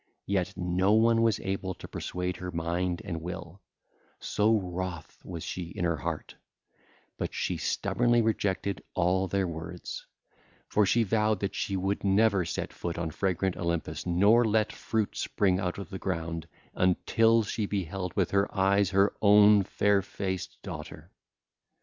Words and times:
Yet 0.25 0.57
no 0.57 0.93
one 0.93 1.21
was 1.21 1.39
able 1.41 1.75
to 1.75 1.87
persuade 1.87 2.37
her 2.37 2.49
mind 2.49 3.03
and 3.05 3.21
will, 3.21 3.61
so 4.19 4.57
wrath 4.57 5.23
was 5.23 5.43
she 5.43 5.65
in 5.65 5.85
her 5.85 5.97
heart; 5.97 6.33
but 7.19 7.35
she 7.35 7.57
stubbornly 7.57 8.19
rejected 8.19 8.83
all 8.95 9.27
their 9.27 9.47
words: 9.47 10.07
for 10.67 10.87
she 10.87 11.03
vowed 11.03 11.39
that 11.41 11.53
she 11.53 11.77
would 11.77 12.03
never 12.03 12.45
set 12.45 12.73
foot 12.73 12.97
on 12.97 13.11
fragrant 13.11 13.55
Olympus 13.55 14.03
nor 14.07 14.43
let 14.43 14.73
fruit 14.73 15.15
spring 15.15 15.59
out 15.59 15.77
of 15.77 15.91
the 15.91 15.99
ground, 15.99 16.47
until 16.73 17.43
she 17.43 17.67
beheld 17.67 18.15
with 18.15 18.31
her 18.31 18.49
eyes 18.57 18.89
her 18.89 19.13
own 19.21 19.61
fair 19.61 20.01
faced 20.01 20.59
daughter. 20.63 21.11